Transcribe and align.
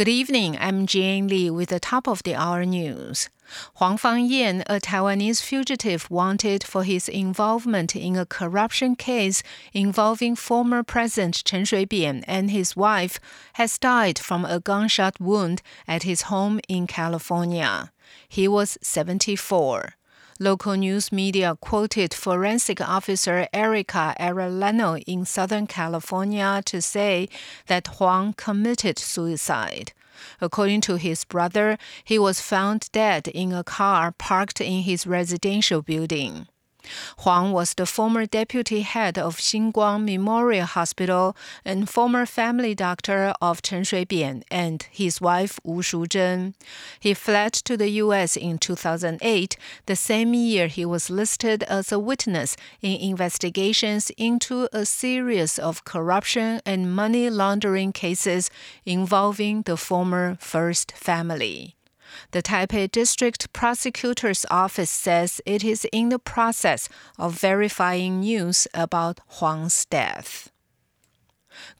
Good 0.00 0.08
evening. 0.08 0.56
I'm 0.58 0.86
Jane 0.86 1.28
Lee 1.28 1.50
with 1.50 1.68
the 1.68 1.78
top 1.78 2.08
of 2.08 2.22
the 2.22 2.34
hour 2.34 2.64
news. 2.64 3.28
Huang 3.74 3.98
Fangyan, 3.98 4.62
a 4.66 4.80
Taiwanese 4.80 5.42
fugitive 5.42 6.10
wanted 6.10 6.64
for 6.64 6.84
his 6.84 7.06
involvement 7.06 7.94
in 7.94 8.16
a 8.16 8.24
corruption 8.24 8.96
case 8.96 9.42
involving 9.74 10.36
former 10.36 10.82
President 10.82 11.44
Chen 11.44 11.66
Shui-bian 11.66 12.24
and 12.26 12.50
his 12.50 12.74
wife, 12.74 13.20
has 13.60 13.78
died 13.78 14.18
from 14.18 14.46
a 14.46 14.58
gunshot 14.58 15.20
wound 15.20 15.60
at 15.86 16.04
his 16.04 16.32
home 16.32 16.60
in 16.66 16.86
California. 16.86 17.92
He 18.26 18.48
was 18.48 18.78
74. 18.80 19.96
Local 20.42 20.72
news 20.72 21.12
media 21.12 21.54
quoted 21.60 22.14
forensic 22.14 22.80
officer 22.80 23.46
Erica 23.52 24.16
Arellano 24.18 25.04
in 25.06 25.26
Southern 25.26 25.66
California 25.66 26.62
to 26.64 26.80
say 26.80 27.28
that 27.66 27.98
Huang 27.98 28.32
committed 28.32 28.98
suicide. 28.98 29.92
According 30.40 30.80
to 30.82 30.96
his 30.96 31.26
brother, 31.26 31.76
he 32.04 32.18
was 32.18 32.40
found 32.40 32.88
dead 32.90 33.28
in 33.28 33.52
a 33.52 33.62
car 33.62 34.12
parked 34.12 34.62
in 34.62 34.80
his 34.84 35.06
residential 35.06 35.82
building. 35.82 36.46
Huang 37.18 37.52
was 37.52 37.74
the 37.74 37.86
former 37.86 38.26
deputy 38.26 38.80
head 38.80 39.18
of 39.18 39.38
Xinguang 39.38 40.04
Memorial 40.04 40.66
Hospital 40.66 41.36
and 41.64 41.88
former 41.88 42.26
family 42.26 42.74
doctor 42.74 43.34
of 43.40 43.62
Chen 43.62 43.84
Shui-bian 43.84 44.42
and 44.50 44.86
his 44.90 45.20
wife 45.20 45.58
Wu 45.64 45.82
Shuzhen. 45.82 46.54
He 46.98 47.14
fled 47.14 47.52
to 47.52 47.76
the 47.76 47.88
U.S. 48.04 48.36
in 48.36 48.58
2008, 48.58 49.56
the 49.86 49.96
same 49.96 50.34
year 50.34 50.68
he 50.68 50.84
was 50.84 51.10
listed 51.10 51.62
as 51.64 51.92
a 51.92 51.98
witness 51.98 52.56
in 52.80 53.00
investigations 53.00 54.10
into 54.16 54.68
a 54.72 54.84
series 54.86 55.58
of 55.58 55.84
corruption 55.84 56.60
and 56.64 56.94
money 56.94 57.30
laundering 57.30 57.92
cases 57.92 58.50
involving 58.84 59.62
the 59.62 59.76
former 59.76 60.36
First 60.40 60.92
family. 60.92 61.76
The 62.32 62.42
Taipei 62.42 62.90
District 62.90 63.52
Prosecutor's 63.52 64.46
Office 64.50 64.90
says 64.90 65.40
it 65.46 65.64
is 65.64 65.86
in 65.92 66.08
the 66.08 66.18
process 66.18 66.88
of 67.18 67.40
verifying 67.40 68.20
news 68.20 68.66
about 68.74 69.20
Huang's 69.38 69.84
death. 69.84 70.50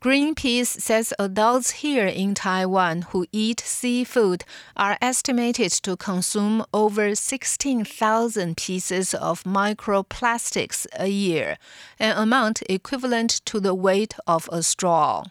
Greenpeace 0.00 0.80
says 0.80 1.14
adults 1.18 1.70
here 1.82 2.06
in 2.06 2.34
Taiwan 2.34 3.02
who 3.10 3.26
eat 3.32 3.60
seafood 3.60 4.44
are 4.76 4.98
estimated 5.00 5.70
to 5.72 5.96
consume 5.96 6.64
over 6.72 7.14
16,000 7.14 8.56
pieces 8.56 9.14
of 9.14 9.44
microplastics 9.44 10.86
a 10.98 11.08
year, 11.08 11.56
an 11.98 12.16
amount 12.16 12.62
equivalent 12.68 13.40
to 13.46 13.60
the 13.60 13.74
weight 13.74 14.14
of 14.26 14.48
a 14.52 14.62
straw. 14.62 15.24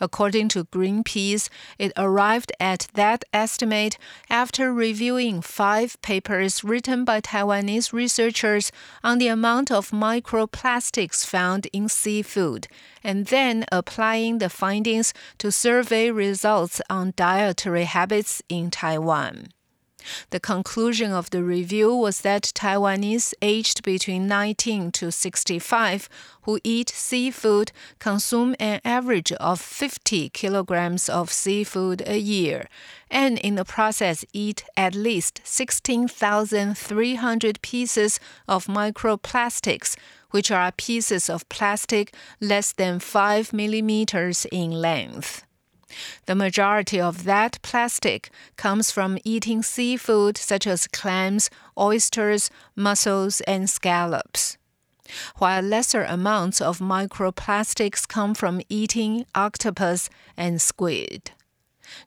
According 0.00 0.48
to 0.50 0.64
Greenpeace, 0.64 1.48
it 1.78 1.92
arrived 1.96 2.52
at 2.58 2.88
that 2.94 3.24
estimate 3.32 3.98
after 4.28 4.72
reviewing 4.72 5.42
five 5.42 6.00
papers 6.02 6.64
written 6.64 7.04
by 7.04 7.20
Taiwanese 7.20 7.92
researchers 7.92 8.72
on 9.04 9.18
the 9.18 9.28
amount 9.28 9.70
of 9.70 9.90
microplastics 9.90 11.24
found 11.24 11.68
in 11.72 11.88
seafood, 11.88 12.66
and 13.04 13.26
then 13.26 13.64
applying 13.70 14.38
the 14.38 14.48
findings 14.48 15.12
to 15.38 15.52
survey 15.52 16.10
results 16.10 16.80
on 16.88 17.12
dietary 17.16 17.84
habits 17.84 18.42
in 18.48 18.70
Taiwan. 18.70 19.48
The 20.30 20.40
conclusion 20.40 21.12
of 21.12 21.30
the 21.30 21.42
review 21.42 21.94
was 21.94 22.20
that 22.20 22.52
Taiwanese 22.54 23.34
aged 23.42 23.82
between 23.82 24.26
19 24.26 24.92
to 24.92 25.10
65 25.10 26.08
who 26.42 26.58
eat 26.64 26.88
seafood 26.88 27.70
consume 27.98 28.56
an 28.58 28.80
average 28.84 29.32
of 29.32 29.60
50 29.60 30.30
kilograms 30.30 31.08
of 31.08 31.30
seafood 31.30 32.02
a 32.06 32.18
year, 32.18 32.68
and 33.10 33.38
in 33.38 33.56
the 33.56 33.64
process 33.64 34.24
eat 34.32 34.64
at 34.76 34.94
least 34.94 35.40
16,300 35.44 37.62
pieces 37.62 38.20
of 38.48 38.66
microplastics, 38.66 39.96
which 40.30 40.50
are 40.50 40.72
pieces 40.72 41.28
of 41.28 41.46
plastic 41.48 42.14
less 42.40 42.72
than 42.72 43.00
5 43.00 43.52
millimeters 43.52 44.46
in 44.50 44.70
length. 44.70 45.44
The 46.26 46.34
majority 46.34 47.00
of 47.00 47.24
that 47.24 47.58
plastic 47.62 48.30
comes 48.56 48.90
from 48.90 49.18
eating 49.24 49.62
seafood 49.62 50.36
such 50.38 50.66
as 50.66 50.86
clams, 50.86 51.50
oysters, 51.76 52.50
mussels, 52.76 53.40
and 53.42 53.68
scallops. 53.68 54.56
While 55.38 55.62
lesser 55.62 56.04
amounts 56.04 56.60
of 56.60 56.78
microplastics 56.78 58.06
come 58.06 58.34
from 58.34 58.60
eating 58.68 59.26
octopus 59.34 60.08
and 60.36 60.60
squid. 60.62 61.32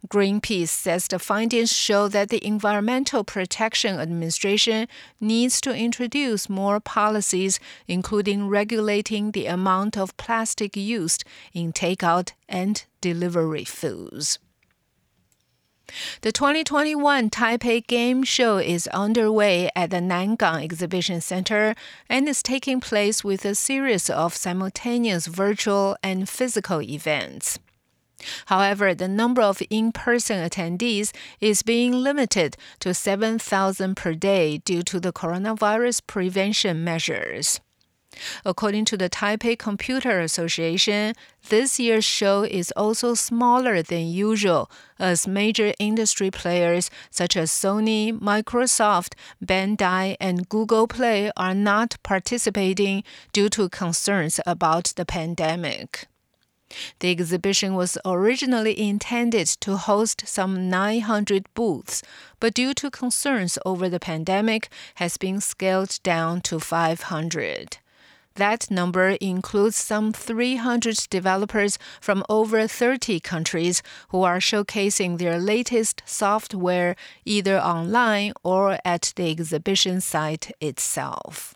Greenpeace 0.07 0.69
says 0.69 1.07
the 1.07 1.19
findings 1.19 1.73
show 1.73 2.07
that 2.07 2.29
the 2.29 2.45
Environmental 2.45 3.23
Protection 3.23 3.99
Administration 3.99 4.87
needs 5.19 5.59
to 5.61 5.75
introduce 5.75 6.49
more 6.49 6.79
policies, 6.79 7.59
including 7.87 8.47
regulating 8.47 9.31
the 9.31 9.45
amount 9.45 9.97
of 9.97 10.15
plastic 10.17 10.75
used 10.75 11.23
in 11.53 11.73
takeout 11.73 12.33
and 12.47 12.85
delivery 13.01 13.65
foods. 13.65 14.39
The 16.21 16.31
2021 16.31 17.29
Taipei 17.29 17.85
Game 17.85 18.23
Show 18.23 18.57
is 18.57 18.87
underway 18.87 19.69
at 19.75 19.91
the 19.91 19.97
Nangang 19.97 20.63
Exhibition 20.63 21.21
Center 21.21 21.75
and 22.09 22.27
is 22.27 22.41
taking 22.41 22.79
place 22.79 23.23
with 23.23 23.45
a 23.45 23.53
series 23.53 24.09
of 24.09 24.35
simultaneous 24.35 25.27
virtual 25.27 25.97
and 26.01 26.27
physical 26.27 26.81
events. 26.81 27.59
However, 28.47 28.93
the 28.93 29.07
number 29.07 29.41
of 29.41 29.61
in 29.69 29.91
person 29.91 30.37
attendees 30.47 31.11
is 31.39 31.63
being 31.63 31.91
limited 31.91 32.57
to 32.79 32.93
7,000 32.93 33.95
per 33.95 34.13
day 34.13 34.59
due 34.59 34.83
to 34.83 34.99
the 34.99 35.13
coronavirus 35.13 36.01
prevention 36.07 36.83
measures. 36.83 37.59
According 38.45 38.85
to 38.85 38.97
the 38.97 39.09
Taipei 39.09 39.57
Computer 39.57 40.19
Association, 40.19 41.13
this 41.49 41.79
year's 41.79 42.05
show 42.05 42.43
is 42.43 42.71
also 42.77 43.13
smaller 43.13 43.81
than 43.81 44.07
usual, 44.07 44.69
as 44.99 45.27
major 45.27 45.73
industry 45.79 46.31
players 46.31 46.89
such 47.09 47.35
as 47.35 47.51
Sony, 47.51 48.17
Microsoft, 48.17 49.13
Bandai, 49.43 50.15
and 50.19 50.47
Google 50.47 50.87
Play 50.87 51.31
are 51.35 51.55
not 51.55 51.97
participating 52.03 53.03
due 53.31 53.49
to 53.49 53.69
concerns 53.69 54.39
about 54.45 54.93
the 54.95 55.05
pandemic. 55.05 56.07
The 56.99 57.11
exhibition 57.11 57.75
was 57.75 57.97
originally 58.05 58.79
intended 58.79 59.47
to 59.61 59.77
host 59.77 60.23
some 60.25 60.69
900 60.69 61.45
booths, 61.53 62.01
but 62.39 62.53
due 62.53 62.73
to 62.75 62.89
concerns 62.89 63.57
over 63.65 63.89
the 63.89 63.99
pandemic, 63.99 64.69
has 64.95 65.17
been 65.17 65.41
scaled 65.41 65.99
down 66.03 66.41
to 66.41 66.59
500. 66.59 67.77
That 68.35 68.71
number 68.71 69.09
includes 69.21 69.75
some 69.75 70.11
300 70.11 71.07
developers 71.09 71.77
from 72.01 72.23
over 72.29 72.67
30 72.67 73.19
countries 73.19 73.83
who 74.09 74.23
are 74.23 74.39
showcasing 74.39 75.19
their 75.19 75.37
latest 75.39 76.01
software 76.05 76.95
either 77.25 77.59
online 77.59 78.33
or 78.43 78.79
at 78.83 79.13
the 79.15 79.29
exhibition 79.29 80.01
site 80.01 80.51
itself. 80.59 81.55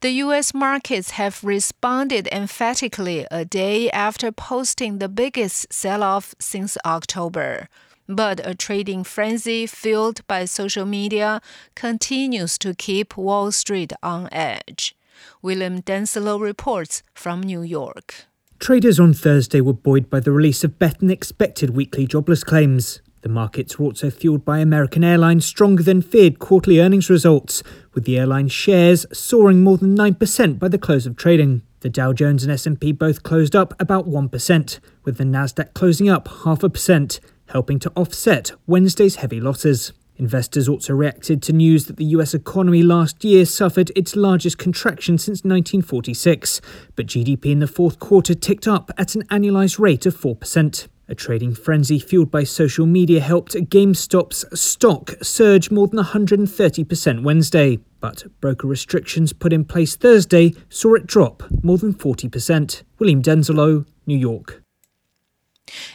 The 0.00 0.10
U.S. 0.10 0.52
markets 0.54 1.12
have 1.12 1.42
responded 1.42 2.28
emphatically 2.32 3.26
a 3.30 3.44
day 3.44 3.90
after 3.90 4.32
posting 4.32 4.98
the 4.98 5.08
biggest 5.08 5.72
sell 5.72 6.02
off 6.02 6.34
since 6.38 6.76
October. 6.84 7.68
But 8.06 8.46
a 8.46 8.54
trading 8.54 9.04
frenzy 9.04 9.66
fueled 9.66 10.26
by 10.26 10.44
social 10.44 10.84
media 10.84 11.40
continues 11.74 12.58
to 12.58 12.74
keep 12.74 13.16
Wall 13.16 13.50
Street 13.50 13.92
on 14.02 14.28
edge. 14.30 14.94
William 15.40 15.80
Denslow 15.80 16.40
reports 16.40 17.02
from 17.14 17.42
New 17.42 17.62
York. 17.62 18.26
Traders 18.58 19.00
on 19.00 19.14
Thursday 19.14 19.60
were 19.60 19.72
buoyed 19.72 20.10
by 20.10 20.20
the 20.20 20.32
release 20.32 20.64
of 20.64 20.78
better 20.78 20.98
than 20.98 21.10
expected 21.10 21.70
weekly 21.70 22.06
jobless 22.06 22.44
claims. 22.44 23.00
The 23.22 23.28
markets 23.30 23.78
were 23.78 23.86
also 23.86 24.10
fueled 24.10 24.44
by 24.44 24.58
American 24.58 25.02
Airlines' 25.02 25.46
stronger 25.46 25.82
than 25.82 26.02
feared 26.02 26.38
quarterly 26.38 26.78
earnings 26.78 27.08
results, 27.08 27.62
with 27.94 28.04
the 28.04 28.18
airline 28.18 28.48
shares 28.48 29.06
soaring 29.12 29.62
more 29.62 29.78
than 29.78 29.96
9% 29.96 30.58
by 30.58 30.68
the 30.68 30.78
close 30.78 31.06
of 31.06 31.16
trading. 31.16 31.62
The 31.80 31.88
Dow 31.88 32.12
Jones 32.12 32.42
and 32.42 32.52
S&P 32.52 32.92
both 32.92 33.22
closed 33.22 33.54
up 33.54 33.74
about 33.80 34.08
1%, 34.08 34.80
with 35.04 35.18
the 35.18 35.24
Nasdaq 35.24 35.74
closing 35.74 36.08
up 36.08 36.28
half 36.44 36.62
a 36.62 36.70
percent, 36.70 37.20
helping 37.48 37.78
to 37.80 37.92
offset 37.94 38.52
Wednesday's 38.66 39.16
heavy 39.16 39.40
losses. 39.40 39.92
Investors 40.16 40.68
also 40.68 40.94
reacted 40.94 41.42
to 41.42 41.52
news 41.52 41.86
that 41.86 41.96
the 41.96 42.04
US 42.06 42.34
economy 42.34 42.82
last 42.82 43.24
year 43.24 43.44
suffered 43.44 43.90
its 43.96 44.14
largest 44.14 44.58
contraction 44.58 45.18
since 45.18 45.38
1946, 45.44 46.60
but 46.94 47.06
GDP 47.06 47.46
in 47.46 47.58
the 47.58 47.66
fourth 47.66 47.98
quarter 47.98 48.34
ticked 48.34 48.68
up 48.68 48.90
at 48.96 49.14
an 49.14 49.24
annualized 49.24 49.78
rate 49.78 50.06
of 50.06 50.16
4%. 50.16 50.86
A 51.06 51.14
trading 51.14 51.54
frenzy 51.54 51.98
fueled 51.98 52.30
by 52.30 52.44
social 52.44 52.86
media 52.86 53.20
helped 53.20 53.54
GameStop's 53.54 54.44
stock 54.58 55.12
surge 55.20 55.70
more 55.70 55.86
than 55.86 56.02
130% 56.02 57.22
Wednesday, 57.22 57.78
but 58.00 58.24
broker 58.40 58.66
restrictions 58.66 59.34
put 59.34 59.52
in 59.52 59.66
place 59.66 59.96
Thursday 59.96 60.54
saw 60.70 60.94
it 60.94 61.06
drop 61.06 61.42
more 61.62 61.76
than 61.76 61.92
40%. 61.92 62.82
William 62.98 63.22
Denslow, 63.22 63.84
New 64.06 64.16
York. 64.16 64.62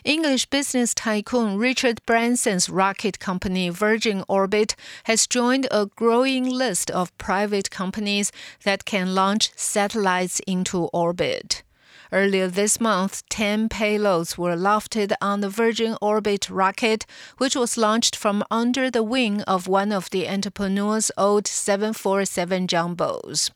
English 0.03 0.45
business 0.47 0.93
tycoon 0.93 1.57
Richard 1.57 2.01
Branson's 2.05 2.69
rocket 2.69 3.19
company 3.19 3.69
Virgin 3.69 4.23
Orbit 4.27 4.75
has 5.05 5.25
joined 5.25 5.67
a 5.71 5.87
growing 5.87 6.45
list 6.47 6.91
of 6.91 7.15
private 7.17 7.71
companies 7.71 8.31
that 8.63 8.85
can 8.85 9.15
launch 9.15 9.51
satellites 9.55 10.39
into 10.45 10.85
orbit. 10.93 11.63
Earlier 12.11 12.47
this 12.47 12.81
month, 12.81 13.21
10 13.29 13.69
payloads 13.69 14.35
were 14.35 14.55
lofted 14.55 15.13
on 15.21 15.41
the 15.41 15.49
Virgin 15.49 15.95
Orbit 16.01 16.49
rocket, 16.49 17.05
which 17.37 17.55
was 17.55 17.77
launched 17.77 18.15
from 18.15 18.43
under 18.49 18.89
the 18.89 19.03
wing 19.03 19.41
of 19.43 19.67
one 19.67 19.91
of 19.91 20.09
the 20.09 20.27
entrepreneur's 20.27 21.11
old 21.17 21.45
747 21.45 22.65
jumbos. 22.65 23.51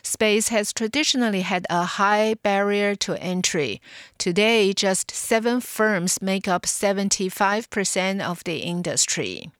Space 0.00 0.48
has 0.48 0.72
traditionally 0.72 1.40
had 1.40 1.66
a 1.68 1.84
high 1.84 2.34
barrier 2.34 2.94
to 2.94 3.20
entry. 3.20 3.80
Today, 4.16 4.72
just 4.72 5.10
seven 5.10 5.60
firms 5.60 6.22
make 6.22 6.46
up 6.46 6.62
75% 6.62 8.20
of 8.20 8.44
the 8.44 8.58
industry. 8.58 9.50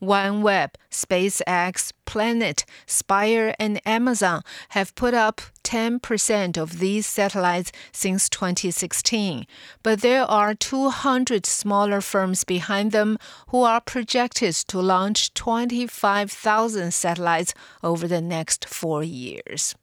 OneWeb, 0.00 0.70
SpaceX, 0.90 1.92
Planet, 2.04 2.64
Spire, 2.86 3.54
and 3.58 3.80
Amazon 3.86 4.42
have 4.70 4.94
put 4.94 5.14
up 5.14 5.40
10% 5.64 6.58
of 6.58 6.78
these 6.78 7.06
satellites 7.06 7.72
since 7.92 8.28
2016, 8.28 9.46
but 9.82 10.02
there 10.02 10.24
are 10.24 10.54
200 10.54 11.46
smaller 11.46 12.00
firms 12.00 12.44
behind 12.44 12.92
them 12.92 13.18
who 13.48 13.62
are 13.62 13.80
projected 13.80 14.54
to 14.54 14.78
launch 14.80 15.32
25,000 15.34 16.92
satellites 16.92 17.54
over 17.82 18.06
the 18.06 18.20
next 18.20 18.68
four 18.68 19.02
years. 19.02 19.74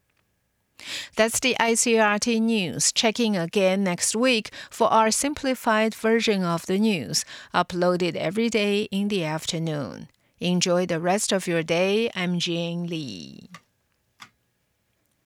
That's 1.15 1.39
the 1.39 1.55
ICRT 1.59 2.41
news. 2.41 2.91
Checking 2.91 3.35
again 3.35 3.83
next 3.83 4.15
week 4.15 4.51
for 4.69 4.91
our 4.91 5.11
simplified 5.11 5.93
version 5.93 6.43
of 6.43 6.65
the 6.65 6.79
news, 6.79 7.25
uploaded 7.53 8.15
every 8.15 8.49
day 8.49 8.83
in 8.91 9.07
the 9.07 9.23
afternoon. 9.23 10.07
Enjoy 10.39 10.85
the 10.85 10.99
rest 10.99 11.31
of 11.31 11.47
your 11.47 11.63
day. 11.63 12.09
I'm 12.15 12.39
Jane 12.39 12.87
Lee. 12.87 13.49